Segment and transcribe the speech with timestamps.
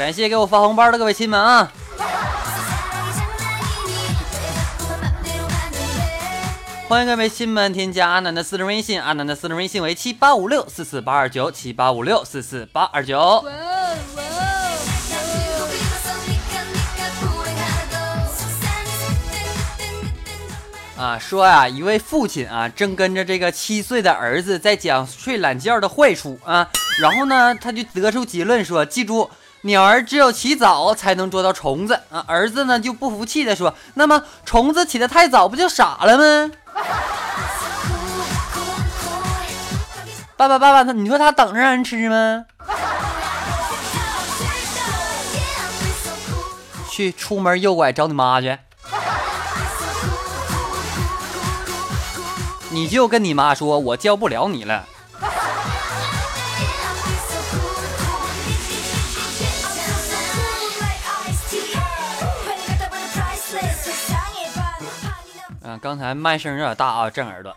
[0.00, 1.70] 感谢给我发红包的各位亲们啊。
[6.88, 13.44] 欢迎各位亲们添加阿南的私人微信阿南的私人微信为七八五六四四八二九七八五六四四八二九。
[20.96, 29.28] 啊说啊一位父亲啊正跟着这个七岁的儿子在讲睡懒觉的坏处啊然后呢他就得出结论说记住
[29.62, 32.24] 鸟儿只有起早才能捉到虫子啊。
[32.26, 36.50] 儿子呢就不服气的说，那么虫子起得太早，不就傻了吗？
[40.36, 42.44] 爸爸，爸爸，你说他等着让人吃吗？
[46.90, 48.58] 去出门右拐找你妈去。
[52.70, 54.86] 你就跟你妈说，我教不了你了。
[65.70, 67.56] 嗯、刚才麦声有点大啊，震耳朵。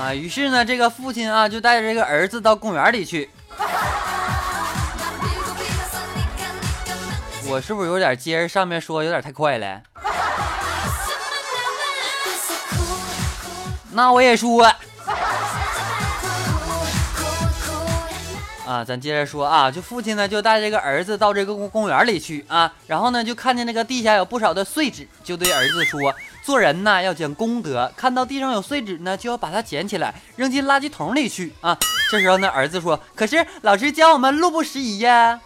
[0.00, 3.28] 啊，于是呢，这个父亲啊就带着这个儿子到公园里去。
[7.46, 9.82] 我是不是有点接着上面说有点太快了？
[13.92, 14.74] 那我也说啊，
[18.68, 26.14] 啊咱接着说啊，就父亲呢就带这个儿子到这个公公园里去啊，然后呢就看见那个地下有不少的碎纸，就对儿子说，
[26.44, 31.78] 做人呢要讲公德，看到地上有碎纸呢就要把它捡起来扔进垃圾桶里去啊。
[32.10, 35.40] 这时候呢儿子说，可是老师教我们路不拾遗呀。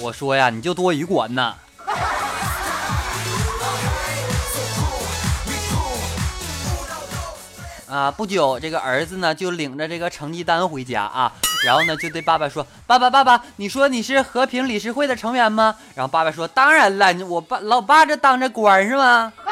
[0.00, 1.54] 我说呀，你就多余管呐。
[7.90, 11.32] 啊，不久，这个儿子呢就领着这个成绩单回家啊，
[11.64, 19.32] 然后呢就对爸爸说：“爸爸，爸爸，你说你是和平理事会的成员吗？”然后爸爸说：“当然了，我爸老爸这当着官是吗？”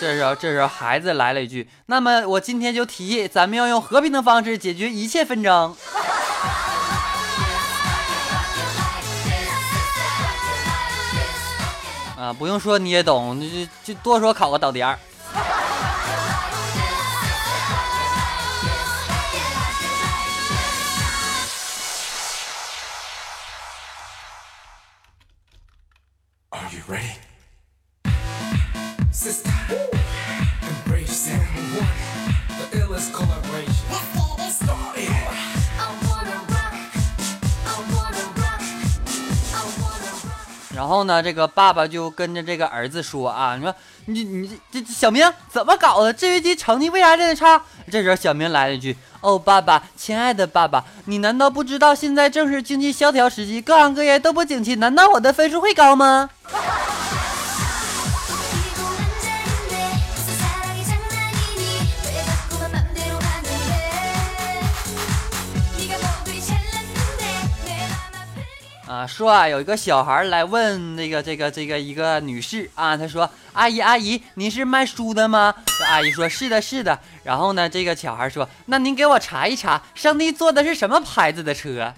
[0.00, 5.76] 这时候，这时候孩子来了一句：“那么我今天就提议，咱们要用和平的方式解决一切纷争。”
[12.32, 13.46] 不用说你也懂，就
[13.82, 14.98] 就多说考个倒点儿。
[40.80, 43.74] 然后呢，这个爸爸就跟着这个儿子说啊，你说
[44.06, 46.10] 你你这这小明怎么搞的？
[46.10, 47.60] 这学期成绩为啥这么差？
[47.90, 54.76] 这时候小明来了一句：“哦，爸爸，亲爱的爸爸，你难道不知道现在正是经济萧条时期，各行各业都不景气？
[54.76, 56.30] 难道我的分数会高吗？”
[68.90, 75.54] 啊，说啊，有一个小孩来问那个这个这个一个女士啊，他说：“阿姨阿姨，您是卖书的吗？”
[75.86, 81.94] 阿姨说：“是的，是的。”然后呢，这个小孩说：“那您给我查一查，上帝坐的是什么牌子的车？”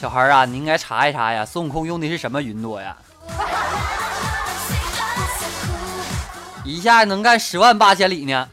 [0.00, 2.96] 小孩啊，你应该查一查呀，孙悟空用的是什么云朵呀？
[6.66, 8.48] 一下能干十万八千里呢。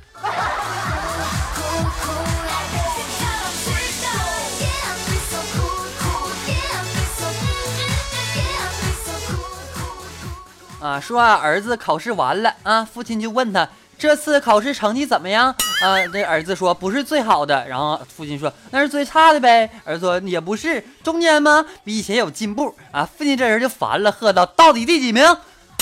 [10.86, 13.68] 啊，说啊，儿子考试完了啊，父亲就问他
[13.98, 15.48] 这次考试成绩怎么样？
[15.82, 19.68] 啊，这儿子说不是最好的，然后父亲说那是最差的呗。
[19.84, 21.66] 儿子说也不是，中间吗？
[21.84, 23.04] 比以前有进步啊。
[23.18, 25.26] 父亲这人就烦了，喝道：到底第几名？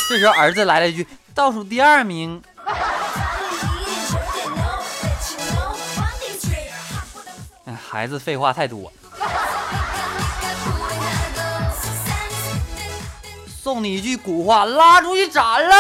[0.08, 2.42] 这时候儿子来了一句：“倒数第二名。”
[7.66, 8.90] 哎，孩子废话太多。
[13.64, 15.76] 送你一句古话，拉出去斩了。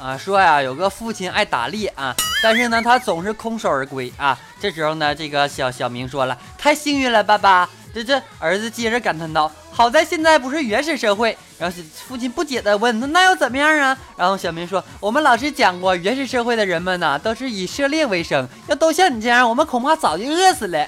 [0.00, 2.12] 啊，说呀，有个父亲爱打猎啊，
[2.42, 4.36] 但是呢，他总是空手而归啊。
[4.60, 11.76] 这时候呢，这个小小明说了：“太幸运了，爸爸。”这这儿子接着感叹道：“好在现在不是原始社会。”然后
[12.06, 18.46] 父亲不解的问：“那又怎么样啊？”然后小明说：“我们老师讲过，原始社会的人们呢，都是以狩猎为生。
[18.68, 20.86] 要都像你这样，我们恐怕早就饿死了。”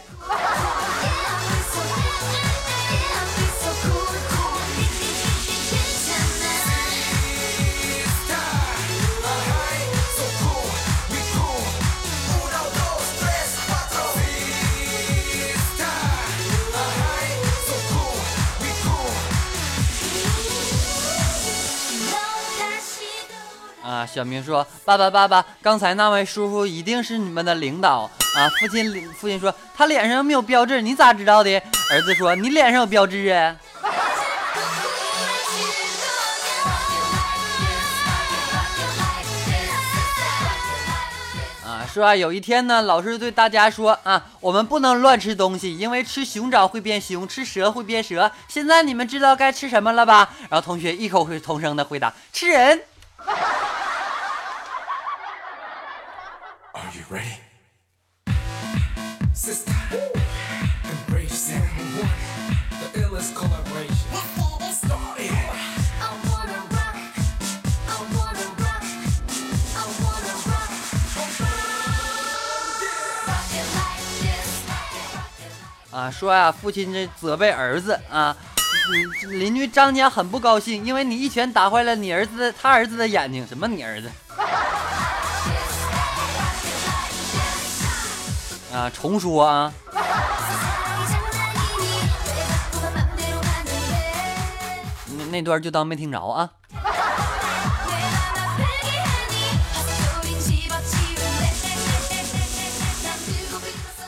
[24.00, 31.50] 啊，小明说：“爸爸，爸爸，刚才那位叔叔一定是你们的领导啊！”父亲，父亲说：“他脸上又没有标志，你咋知道的？”
[31.93, 33.56] 儿子说：“你脸上有标志啊。
[41.62, 48.32] ”啊，说啊，有一天呢，老师对大家说：“啊，我们不能乱吃东西，因为吃熊掌会变熊，吃蛇会变蛇。
[48.49, 52.81] 现在你们知道该吃什么了吧？”然后同学异口同声的回答：“吃人。”
[56.91, 57.39] Are you ready?
[59.33, 59.73] Sister,
[60.91, 61.63] embrace and
[62.03, 62.11] one,
[62.81, 63.95] the illest collaboration.
[64.73, 65.31] Start it.
[65.31, 65.55] Yeah.
[75.93, 78.37] 啊，说呀，父亲这责备儿子啊，
[78.93, 83.47] 嗯邻居张家很不高兴，因为你一拳打坏了你儿子的他儿子的眼睛。
[83.47, 84.11] 什么你儿子？
[88.73, 89.73] 啊，重说啊，
[95.07, 96.49] 那那段就当没听着啊。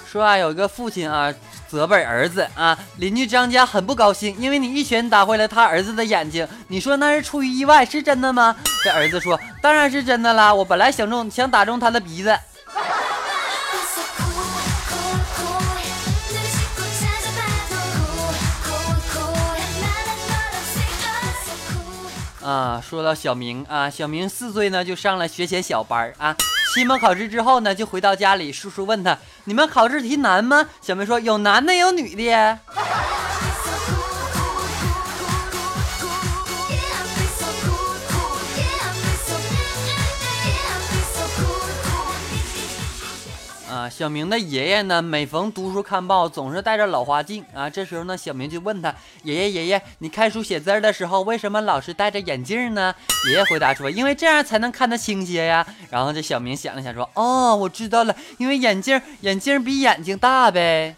[0.06, 1.32] 说啊，有一个父亲啊，
[1.67, 6.47] 责备儿子啊，邻居张家很不高兴，因为你一拳打坏了他儿子的眼睛。
[6.69, 8.55] 你说那是出于意外，是真的吗？
[8.85, 12.38] 这儿子说，当然是真的啦，我本来想中想打中他的鼻子。
[22.42, 26.36] 啊，说到小明啊，小明四岁呢就上了学前小班啊。
[26.74, 32.58] 期末考试之后呢，就回到家里，叔叔问他：“你们考试题难吗？”小明说：“有男的，有女的。”
[43.92, 47.68] 小明的爷爷呢，每逢读书看报，总是戴着老花镜啊。
[47.68, 48.92] 这时候呢，小明就问他
[49.22, 52.94] ：“爷爷，爷爷，你看书写字的时候，为什么老是戴着眼镜呢？”
[53.28, 60.96] 爷爷回答说：“因为这样才能看得清些呀。”然后这小明想了想说：“哦，我知道了，因为眼镜眼镜比眼睛大呗。”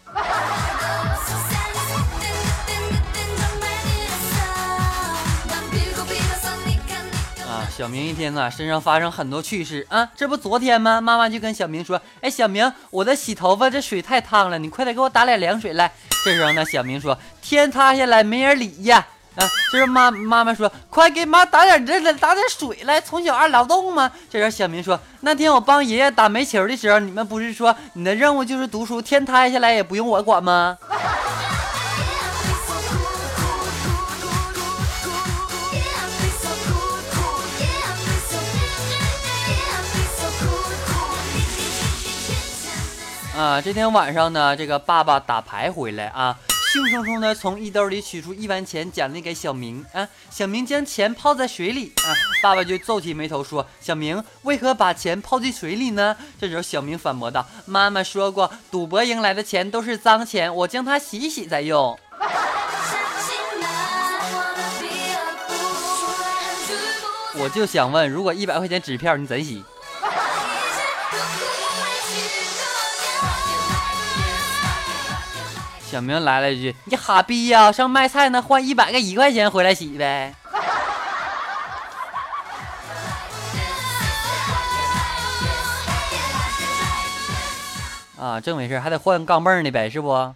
[7.77, 10.07] 小明一天呢，身上发生很多趣事啊。
[10.15, 11.01] 这不昨天吗？
[11.01, 15.91] 妈妈就跟小明说：“哎，小明，我的洗头发这水太烫了，你快点给我打点凉水来。”
[16.23, 19.05] 这时候呢，小明说：“天塌下来没人理呀。”
[19.35, 30.77] 啊，这时候妈妈妈说：“快给妈打点这打点水来，从小爱劳动吗？”这时候小明说：“那天我帮爷爷打煤球的时候，你们不是说你的任务就是读书，天塌下来也不用我管吗？”
[43.55, 46.37] 啊，这天晚上呢，这个爸爸打牌回来啊，
[46.73, 50.05] 兴冲冲的从衣兜里取出一文钱奖励给小明啊。
[50.29, 52.11] 小明将钱泡在水里啊，
[52.43, 61.97] 爸爸就皱起眉头说：“小明为何把钱泡进水里呢？”这时候小明反驳道：“妈妈说过，赌博赢来的钱都是脏钱，我将它洗一洗再用。
[67.39, 69.63] ”我就想问，如果一百块钱纸票，你怎洗？
[75.95, 80.35] 小明来了一句：“你哈逼呀，上卖菜那，换一百个一块钱回来洗呗。
[88.19, 90.33] ”啊，这没事，还得换钢镚呢呗，是不？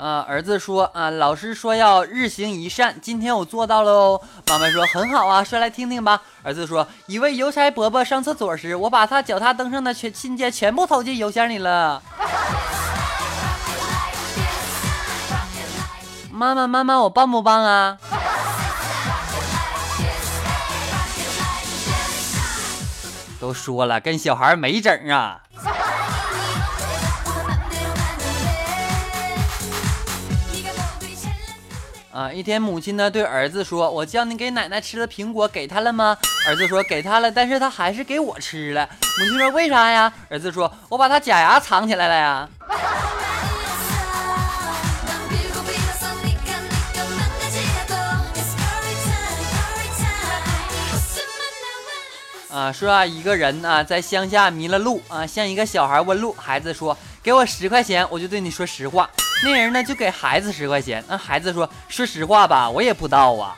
[0.00, 4.22] 啊，儿子说啊，老师说要日行一善，今天我做到了哦。
[4.46, 6.22] 妈妈说很好啊，说来听听吧。
[6.42, 12.02] 儿子说，一位邮差伯伯上厕所时，我把他脚踏灯上的全信件全部投进邮箱里了。
[16.32, 17.98] 妈妈，妈妈，我棒不棒啊？
[23.38, 25.42] 都说了，跟小孩没整啊。
[32.12, 36.16] 啊，一天母亲呢对儿子说：“我叫你给奶奶吃的苹果给她了吗？”
[36.48, 38.88] 儿子说：“给她了，但是她还是给我吃了。”
[39.20, 42.48] 母亲说：“为啥呀？”儿子说：“我把她假牙藏起来了呀。”
[52.52, 59.08] 啊，说啊，一个人啊在乡下迷了路啊，向一个小孩问路，孩子说：“给我十块钱，我就对你说实话。”
[59.44, 63.56] 那人呢就给孩子十块钱，那孩子说：“说实话吧，我也不知道啊。”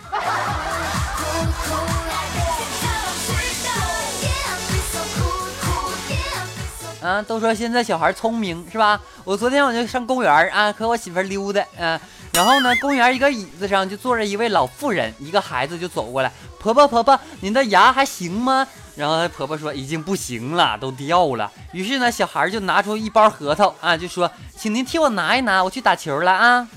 [7.02, 9.00] 啊，都说现在小孩聪明是吧？
[9.25, 12.00] 我昨天我就上公园啊，和我媳妇溜达，啊，
[12.33, 18.64] 然后呢，公园一个椅子上就坐着一位老妇人，一个孩子就走过来，婆婆婆婆，您的牙还行吗？
[18.94, 21.50] 然后她婆婆说已经不行了，都掉了。
[21.72, 26.68] 于是呢，小孩就拿出一包核桃啊，就说，请您替我拿一拿，我去打球了啊。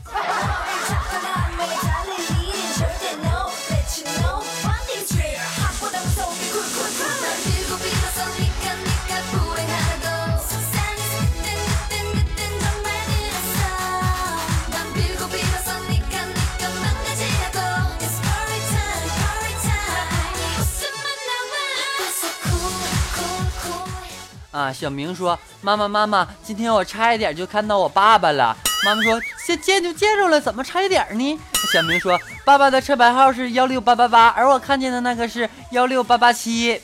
[24.56, 31.40] 啊，小明说：“妈妈，妈妈，今天我差一点就看到我爸爸了。”妈妈说：“见见就见着了，怎么差一点呢？”
[31.74, 36.82] 小明说：“爸爸的车牌号是幺六八八八，而我看见的那个是幺六八八七。”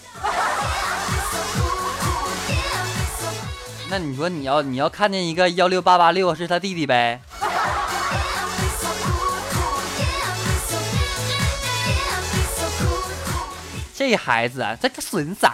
[3.89, 7.21] 那你说你要你要看见一个幺六八八六是他弟弟呗？
[13.95, 15.49] 这孩子啊，这个损仔。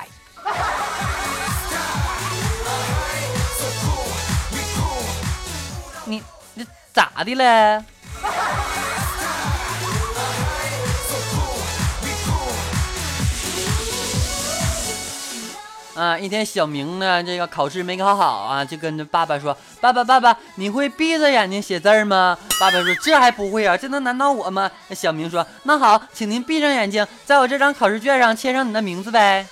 [6.97, 7.83] 咋的了？
[15.93, 29.45] 啊，一天小明呢，这个考试没考好啊，就跟着爸爸说：“爸爸，爸爸，你会闭着眼睛写字吗？”爸爸说：“这还不会啊，这能难倒我吗？”那小明说：“那好，请您闭上眼睛，在我这张考试卷上签上你的名字呗。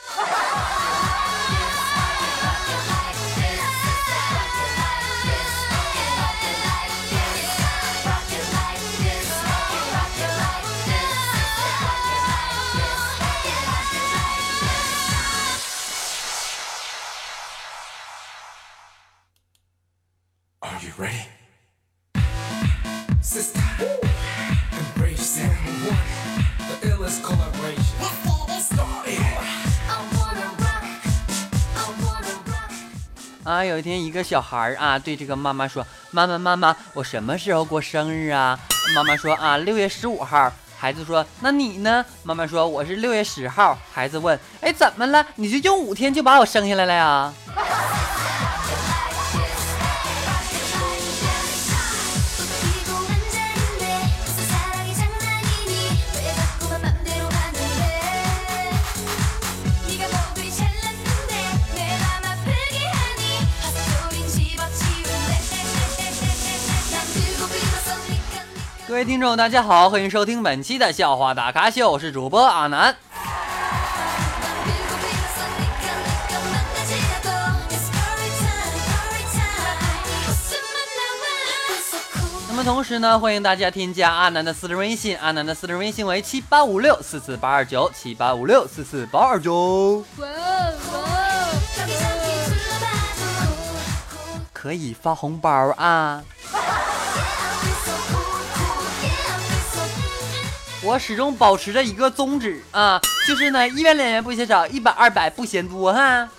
[33.55, 38.59] 啊，有一天，一个小孩儿啊，对这个妈妈说：“妈妈，妈妈，我什么时候过生日啊？”
[38.93, 45.25] 妈妈说：“啊，六月十五号。”孩子说：“那你呢？”妈妈说：“我是六月十号。”孩子问：“哎，怎么了？
[45.35, 47.33] 你就用五天就把我生下来了呀？”
[69.05, 72.95] 位听众，大家好，欢迎收听本期的笑话大咖秀，我是主播阿南。
[82.49, 90.03] 那么同时呢，欢迎大家添加阿南的私人微信，阿南的私人微信为七八五六四四八二九，七八五六四四八二九，
[94.51, 96.23] 可以发红包啊！
[100.85, 106.29] 我始终保持着一个宗旨啊，就是呢，一元两元不嫌少，一百二百不嫌多哈。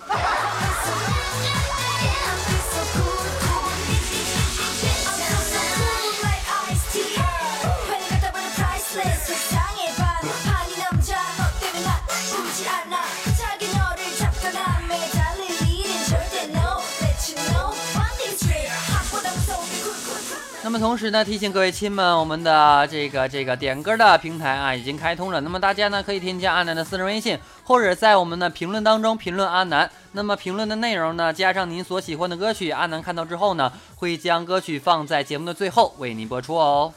[20.79, 25.41] 同时呢，提醒各位亲们，我们的这个这个点歌的平台啊已经开通了。
[25.41, 29.91] 那么大家呢可以添加阿南的私人微信，或者在我们的评论当中评论阿南。
[30.13, 36.93] 那么评论的内容呢，加上您所喜欢的歌曲，阿南看到之后呢，会将歌曲放在节目的最后为您播出哦。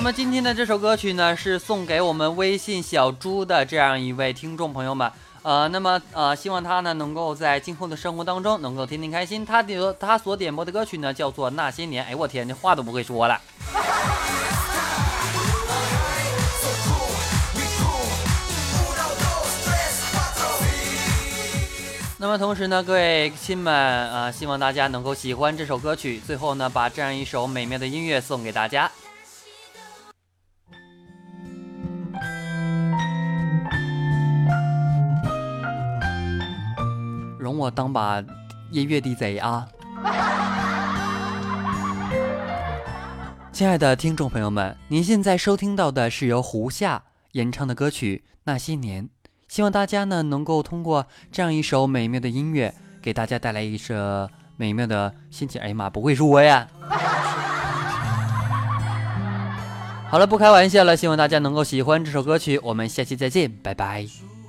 [0.00, 5.12] 那么今天的这首歌曲呢，是送给我们微信小猪的这样一位听众朋友们。
[5.42, 9.44] 呃，那么呃，希望他呢能够在今后的生活当中能够天天开心。
[9.44, 12.02] 他点他所点播的歌曲呢叫做《那些年》。
[12.08, 13.38] 哎，我天，这话都不会说了。
[22.16, 26.18] 那么同时呢，各位亲们，呃，希望大家能够喜欢这首歌曲。
[26.26, 28.90] 最后呢，把这样一首美妙的音乐送给大家。
[37.40, 38.22] 容我当把
[38.70, 39.66] 音乐 DJ 啊！
[43.50, 49.04] 亲爱的听众朋友们，您现在收听到的是由胡夏演唱的歌曲《那些年》，
[49.48, 53.94] 希望大家呢能够通过这样一首美妙的音乐，给大家带来一首
[54.56, 55.60] 美妙的心情。
[55.60, 56.66] 哎呀妈，不会说呀！
[60.10, 62.58] 好了，不开玩笑了，希望大家能够喜欢这首歌曲。
[62.62, 64.06] 我们下期再见，拜拜。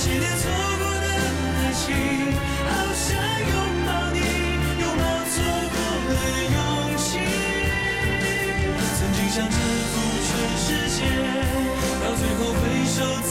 [0.00, 1.06] 些年错过的
[1.60, 1.92] 爱情，
[2.64, 3.52] 好想拥
[3.84, 4.18] 抱你，
[4.80, 5.36] 拥抱错
[5.68, 5.76] 过
[6.08, 6.10] 的
[6.56, 6.56] 勇
[6.96, 7.20] 气。
[8.96, 9.52] 曾经想征
[9.92, 10.98] 服全世界，
[12.02, 12.96] 到最后回首
[13.28, 13.30] 才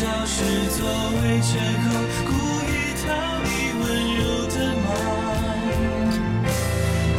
[0.00, 0.42] 教室
[0.78, 1.86] 座位前后，
[2.24, 2.32] 故
[2.64, 2.72] 意
[3.04, 3.04] 讨
[3.44, 3.48] 你
[3.82, 3.84] 温
[4.16, 4.88] 柔的骂。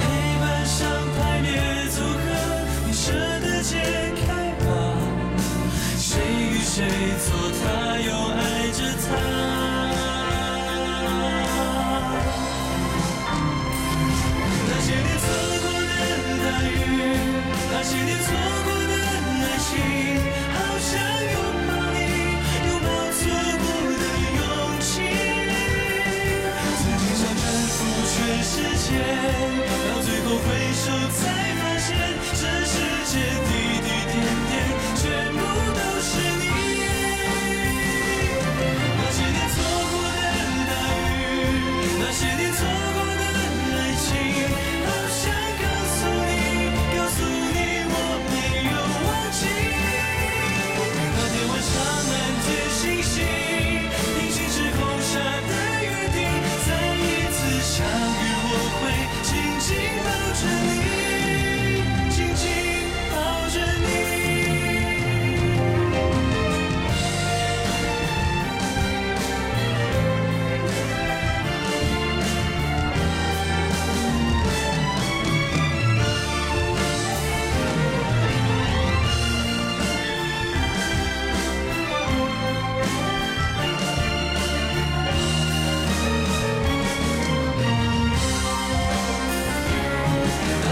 [0.01, 0.03] 黑
[0.41, 0.79] 板上
[1.15, 1.47] 排列
[1.91, 2.25] 组合，
[2.87, 3.77] 你舍得解
[4.25, 4.25] 开
[4.65, 4.67] 吗？
[5.95, 6.73] 谁与谁
[7.21, 7.29] 做
[7.61, 7.63] 他，
[7.99, 8.41] 又爱
[8.71, 9.07] 着她。
[14.65, 15.23] 那些年错
[15.61, 15.93] 过的
[16.41, 16.73] 大雨，
[17.71, 18.27] 那些年错
[18.65, 18.93] 过的
[19.37, 19.69] 爱情，
[28.99, 30.85] 到最后回首
[31.17, 31.19] 才
[31.59, 31.87] 发现
[32.33, 32.73] 这世
[33.05, 33.13] 界
[33.47, 33.49] 滴
[33.81, 34.15] 滴点
[34.49, 34.50] 点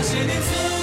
[0.10, 0.79] 些年